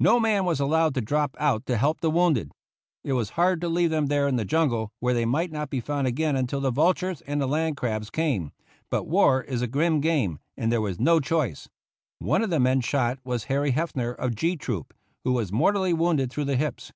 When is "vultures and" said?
6.72-7.40